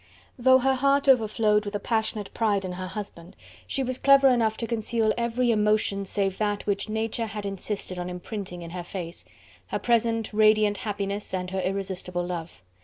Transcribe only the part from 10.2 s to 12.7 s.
radiant happiness and her irresistible love.